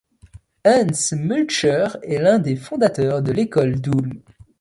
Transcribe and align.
Hans 0.65 1.11
Multscher 1.11 1.89
est 2.01 2.17
l'un 2.17 2.39
des 2.39 2.55
fondateurs 2.55 3.21
de 3.21 3.31
l'école 3.31 3.79
d'Ulm. 3.79 4.23